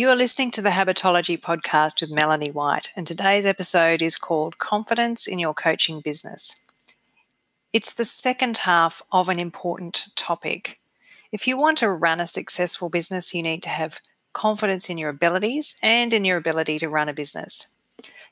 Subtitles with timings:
[0.00, 4.56] You are listening to the Habitology podcast with Melanie White, and today's episode is called
[4.56, 6.64] Confidence in Your Coaching Business.
[7.74, 10.78] It's the second half of an important topic.
[11.32, 14.00] If you want to run a successful business, you need to have
[14.32, 17.76] confidence in your abilities and in your ability to run a business.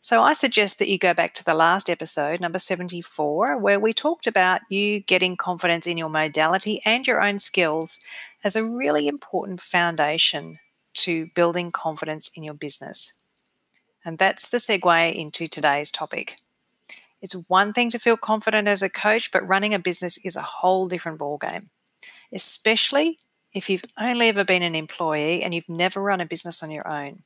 [0.01, 3.93] So I suggest that you go back to the last episode, number 74, where we
[3.93, 7.99] talked about you getting confidence in your modality and your own skills
[8.43, 10.61] as a really important foundation
[11.05, 13.13] to building confidence in your business.
[14.05, 16.37] And that's the segue into today's topic.
[17.21, 20.43] It's one thing to feel confident as a coach, but running a business is a
[20.43, 21.69] whole different ballgame,
[22.33, 23.19] especially
[23.53, 26.87] if you've only ever been an employee and you've never run a business on your
[26.87, 27.23] own.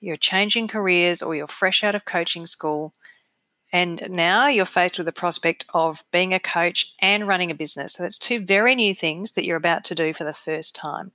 [0.00, 2.94] You're changing careers or you're fresh out of coaching school,
[3.72, 7.94] and now you're faced with the prospect of being a coach and running a business.
[7.94, 11.12] So that's two very new things that you're about to do for the first time.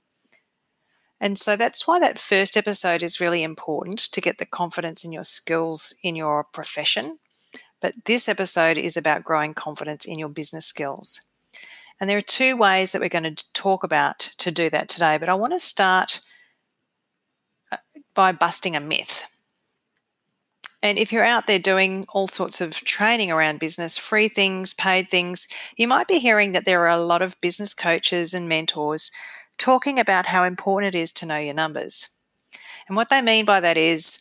[1.22, 5.12] And so that's why that first episode is really important to get the confidence in
[5.12, 7.20] your skills in your profession.
[7.80, 11.20] But this episode is about growing confidence in your business skills.
[12.00, 15.16] And there are two ways that we're going to talk about to do that today.
[15.16, 16.20] But I want to start
[17.70, 17.76] uh,
[18.14, 19.22] by busting a myth.
[20.82, 25.08] And if you're out there doing all sorts of training around business, free things, paid
[25.08, 29.12] things, you might be hearing that there are a lot of business coaches and mentors
[29.58, 32.10] talking about how important it is to know your numbers.
[32.88, 34.18] And what they mean by that is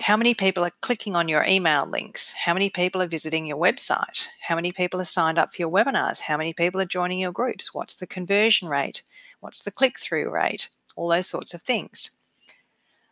[0.00, 3.56] how many people are clicking on your email links, how many people are visiting your
[3.56, 7.18] website, how many people are signed up for your webinars, how many people are joining
[7.18, 9.02] your groups, what's the conversion rate,
[9.40, 12.18] what's the click through rate, all those sorts of things.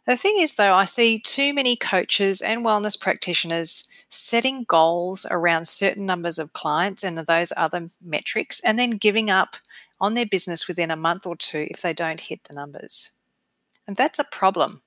[0.07, 5.69] The thing is, though, I see too many coaches and wellness practitioners setting goals around
[5.69, 9.57] certain numbers of clients and those other metrics and then giving up
[10.01, 13.11] on their business within a month or two if they don't hit the numbers.
[13.87, 14.83] And that's a problem.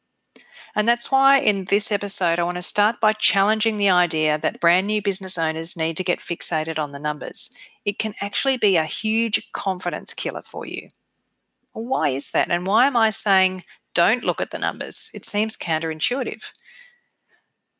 [0.75, 4.59] And that's why in this episode, I want to start by challenging the idea that
[4.59, 7.55] brand new business owners need to get fixated on the numbers.
[7.85, 10.87] It can actually be a huge confidence killer for you.
[11.73, 12.49] Why is that?
[12.49, 13.63] And why am I saying
[13.93, 15.11] don't look at the numbers?
[15.13, 16.43] It seems counterintuitive.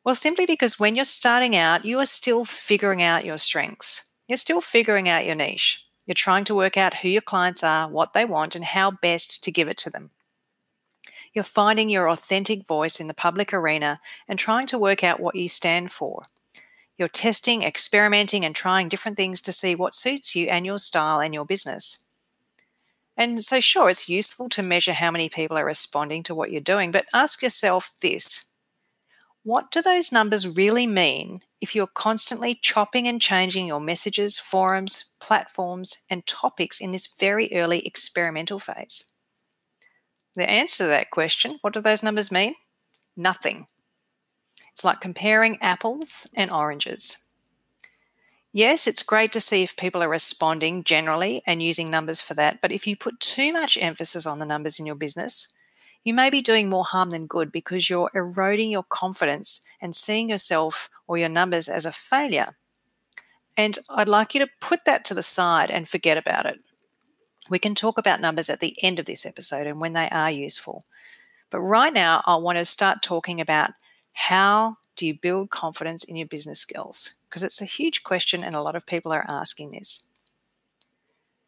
[0.04, 4.12] Well, simply because when you're starting out, you are still figuring out your strengths.
[4.28, 5.83] You're still figuring out your niche.
[6.06, 9.42] You're trying to work out who your clients are, what they want, and how best
[9.44, 10.10] to give it to them.
[11.32, 15.34] You're finding your authentic voice in the public arena and trying to work out what
[15.34, 16.26] you stand for.
[16.96, 21.20] You're testing, experimenting, and trying different things to see what suits you and your style
[21.20, 22.04] and your business.
[23.16, 26.60] And so, sure, it's useful to measure how many people are responding to what you're
[26.60, 28.52] doing, but ask yourself this
[29.42, 35.06] what do those numbers really mean if you're constantly chopping and changing your messages, forums,
[35.18, 39.12] platforms, and topics in this very early experimental phase?
[40.36, 42.54] The answer to that question, what do those numbers mean?
[43.16, 43.66] Nothing.
[44.72, 47.28] It's like comparing apples and oranges.
[48.52, 52.60] Yes, it's great to see if people are responding generally and using numbers for that,
[52.60, 55.48] but if you put too much emphasis on the numbers in your business,
[56.04, 60.28] you may be doing more harm than good because you're eroding your confidence and seeing
[60.28, 62.56] yourself or your numbers as a failure.
[63.56, 66.58] And I'd like you to put that to the side and forget about it.
[67.48, 70.30] We can talk about numbers at the end of this episode and when they are
[70.30, 70.82] useful.
[71.50, 73.70] But right now, I want to start talking about
[74.12, 77.14] how do you build confidence in your business skills?
[77.28, 80.08] Because it's a huge question and a lot of people are asking this.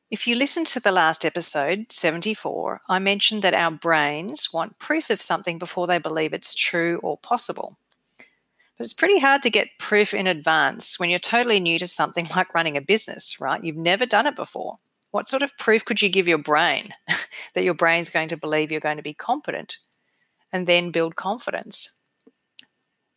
[0.09, 5.11] If you listen to the last episode, 74, I mentioned that our brains want proof
[5.11, 7.77] of something before they believe it's true or possible.
[8.17, 12.29] But it's pretty hard to get proof in advance when you're totally new to something
[12.37, 13.63] like running a business, right?
[13.63, 14.79] You've never done it before.
[15.11, 16.91] What sort of proof could you give your brain
[17.55, 19.79] that your brain's going to believe you're going to be competent
[20.53, 22.01] and then build confidence?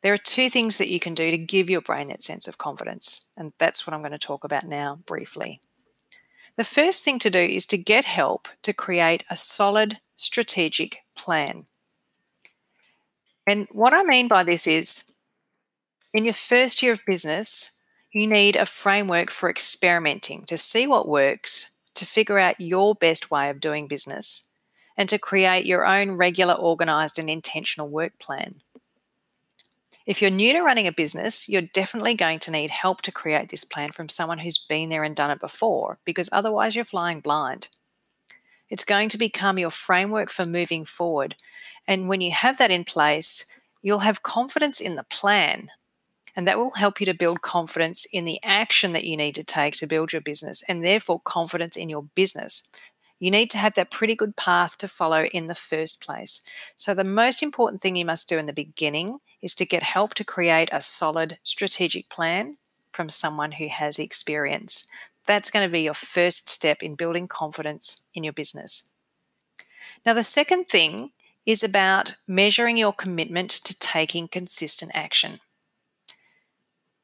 [0.02, 2.58] There are two things that you can do to give your brain that sense of
[2.58, 5.60] confidence, and that's what I'm going to talk about now briefly.
[6.58, 11.66] The first thing to do is to get help to create a solid strategic plan.
[13.48, 15.16] And what I mean by this is
[16.14, 21.08] in your first year of business, you need a framework for experimenting to see what
[21.08, 24.50] works, to figure out your best way of doing business,
[24.98, 28.56] and to create your own regular, organized, and intentional work plan.
[30.10, 33.50] If you're new to running a business, you're definitely going to need help to create
[33.50, 37.20] this plan from someone who's been there and done it before, because otherwise you're flying
[37.20, 37.68] blind.
[38.72, 41.36] It's going to become your framework for moving forward.
[41.88, 43.46] And when you have that in place,
[43.84, 45.68] you'll have confidence in the plan.
[46.36, 49.44] And that will help you to build confidence in the action that you need to
[49.44, 52.68] take to build your business and therefore confidence in your business.
[53.20, 56.42] You need to have that pretty good path to follow in the first place.
[56.76, 60.14] So, the most important thing you must do in the beginning is to get help
[60.16, 62.58] to create a solid strategic plan
[62.92, 64.88] from someone who has experience.
[65.28, 68.94] That's going to be your first step in building confidence in your business.
[70.06, 71.12] Now, the second thing
[71.46, 75.40] is about measuring your commitment to taking consistent action.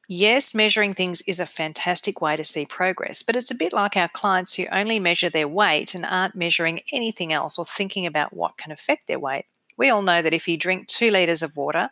[0.08, 3.96] Yes, measuring things is a fantastic way to see progress, but it's a bit like
[3.96, 8.32] our clients who only measure their weight and aren't measuring anything else or thinking about
[8.32, 9.46] what can affect their weight.
[9.76, 11.88] We all know that if you drink two litres of water,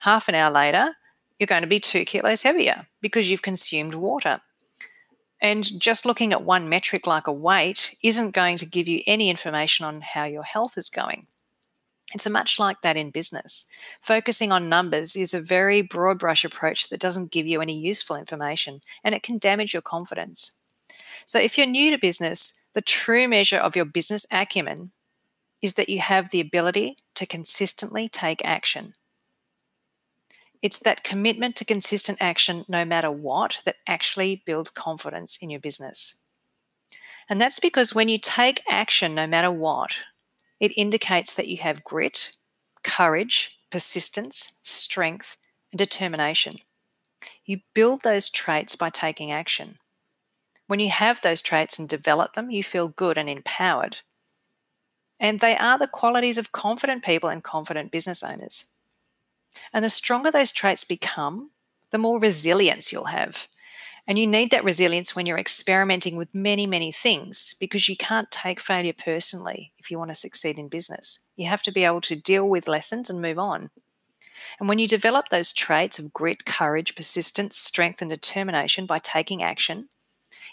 [0.00, 0.94] half an hour later,
[1.38, 4.40] you're going to be two kilos heavier because you've consumed water.
[5.38, 9.28] And just looking at one metric like a weight isn't going to give you any
[9.28, 11.26] information on how your health is going.
[12.14, 13.68] It's much like that in business.
[14.00, 18.14] Focusing on numbers is a very broad brush approach that doesn't give you any useful
[18.14, 20.60] information and it can damage your confidence.
[21.26, 24.92] So, if you're new to business, the true measure of your business acumen
[25.60, 28.94] is that you have the ability to consistently take action.
[30.62, 35.60] It's that commitment to consistent action, no matter what, that actually builds confidence in your
[35.60, 36.22] business.
[37.28, 39.96] And that's because when you take action, no matter what,
[40.64, 42.32] it indicates that you have grit,
[42.82, 45.36] courage, persistence, strength,
[45.70, 46.54] and determination.
[47.44, 49.76] You build those traits by taking action.
[50.66, 53.98] When you have those traits and develop them, you feel good and empowered.
[55.20, 58.64] And they are the qualities of confident people and confident business owners.
[59.70, 61.50] And the stronger those traits become,
[61.90, 63.48] the more resilience you'll have.
[64.06, 68.30] And you need that resilience when you're experimenting with many, many things because you can't
[68.30, 71.26] take failure personally if you want to succeed in business.
[71.36, 73.70] You have to be able to deal with lessons and move on.
[74.60, 79.42] And when you develop those traits of grit, courage, persistence, strength, and determination by taking
[79.42, 79.88] action,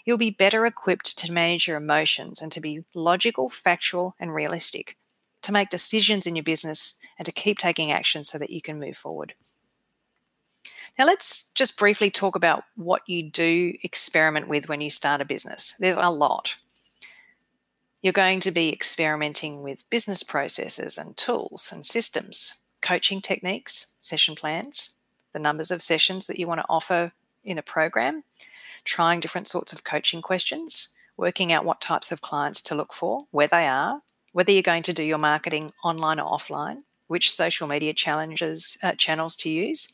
[0.04, 4.96] you'll be better equipped to manage your emotions and to be logical, factual, and realistic,
[5.42, 8.80] to make decisions in your business and to keep taking action so that you can
[8.80, 9.34] move forward.
[10.98, 15.24] Now, let's just briefly talk about what you do experiment with when you start a
[15.24, 15.74] business.
[15.78, 16.56] There's a lot.
[18.02, 24.34] You're going to be experimenting with business processes and tools and systems, coaching techniques, session
[24.34, 24.96] plans,
[25.32, 27.12] the numbers of sessions that you want to offer
[27.44, 28.24] in a program,
[28.84, 33.26] trying different sorts of coaching questions, working out what types of clients to look for,
[33.30, 34.02] where they are,
[34.32, 38.92] whether you're going to do your marketing online or offline, which social media challenges uh,
[38.92, 39.88] channels to use,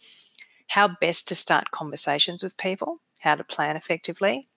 [0.69, 4.49] how best to start conversations with people, how to plan effectively,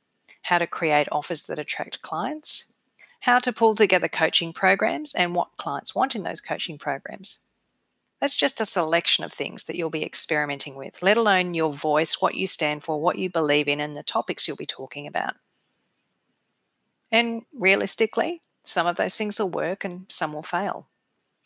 [0.44, 2.76] how to create offers that attract clients,
[3.22, 7.46] how to pull together coaching programs, and what clients want in those coaching programs.
[8.20, 12.22] That's just a selection of things that you'll be experimenting with, let alone your voice,
[12.22, 15.34] what you stand for, what you believe in, and the topics you'll be talking about.
[17.12, 20.88] And realistically, some of those things will work and some will fail.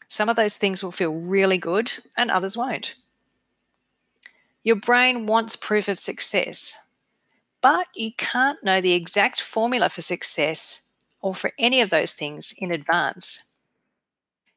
[0.08, 2.96] Some of those things will feel really good and others won't.
[4.66, 6.76] Your brain wants proof of success,
[7.62, 10.92] but you can't know the exact formula for success
[11.22, 13.52] or for any of those things in advance.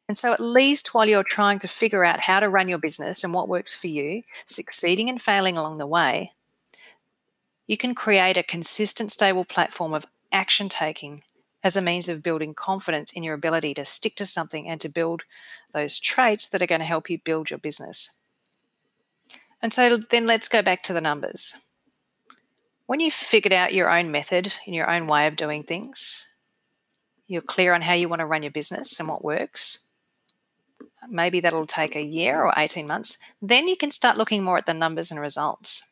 [0.08, 3.22] And so, at least while you're trying to figure out how to run your business
[3.22, 6.30] and what works for you, succeeding and failing along the way,
[7.66, 11.22] you can create a consistent, stable platform of action taking
[11.62, 14.88] as a means of building confidence in your ability to stick to something and to
[14.88, 15.24] build
[15.74, 18.18] those traits that are going to help you build your business.
[19.60, 21.66] And so then let's go back to the numbers.
[22.86, 26.32] When you've figured out your own method and your own way of doing things,
[27.26, 29.90] you're clear on how you want to run your business and what works.
[31.08, 33.18] Maybe that'll take a year or 18 months.
[33.42, 35.84] Then you can start looking more at the numbers and results.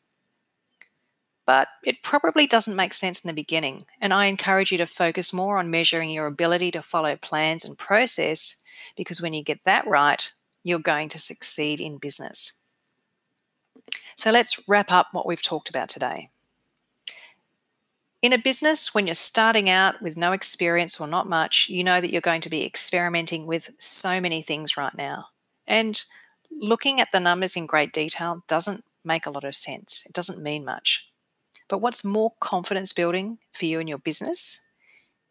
[1.45, 5.31] But it probably doesn't make sense in the beginning, and I encourage you to focus
[5.31, 8.61] more on measuring your ability to follow plans and process
[8.97, 10.33] because when you get that right,
[10.63, 12.56] you're going to succeed in business.
[14.17, 16.31] So let's wrap up what we've talked about today.
[18.23, 22.01] In a business, when you're starting out with no experience or not much, you know
[22.01, 25.27] that you're going to be experimenting with so many things right now.
[25.67, 26.03] And
[26.51, 30.03] looking at the numbers in great detail doesn't make a lot of sense.
[30.07, 31.07] It doesn't mean much.
[31.67, 34.65] But what's more confidence building for you and your business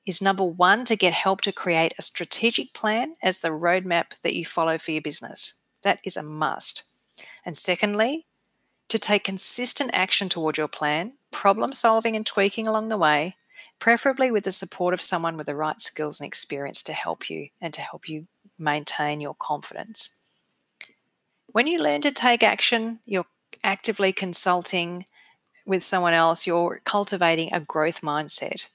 [0.07, 4.37] is number one, to get help to create a strategic plan as the roadmap that
[4.37, 5.65] you follow for your business.
[5.83, 6.85] That is a must.
[7.45, 8.27] And secondly,
[8.89, 13.37] to take consistent action toward your plan, problem solving and tweaking along the way,
[13.79, 17.49] preferably with the support of someone with the right skills and experience to help you
[17.61, 18.27] and to help you
[18.59, 20.23] maintain your confidence.
[21.47, 23.27] When you learn to take action, you're
[23.65, 25.05] actively consulting
[25.67, 28.69] with someone else, you're cultivating a growth mindset.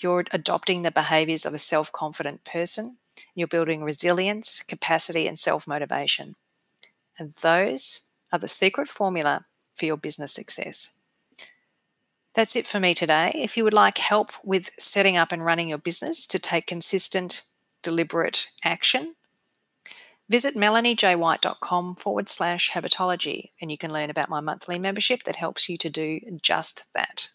[0.00, 2.98] you're adopting the behaviors of a self confident person.
[3.34, 6.36] You're building resilience, capacity, and self motivation.
[7.18, 9.46] And those are the secret formula
[9.78, 10.98] for your business success.
[12.34, 13.32] That's it for me today.
[13.34, 17.42] If you would like help with setting up and running your business to take consistent,
[17.82, 19.14] deliberate action,
[20.28, 25.68] visit melaniejwhite.com forward slash habitology and you can learn about my monthly membership that helps
[25.68, 27.30] you to do just that.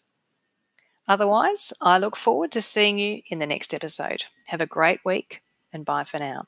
[1.06, 4.24] Otherwise, I look forward to seeing you in the next episode.
[4.46, 6.46] Have a great week and bye for now.